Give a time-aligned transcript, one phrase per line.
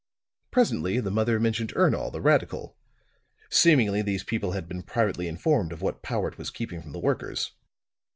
[0.49, 2.75] Presently the mother mentioned Ernol, the radical;
[3.51, 7.51] seemingly these people had been privately informed of what Powart was keeping from the workers.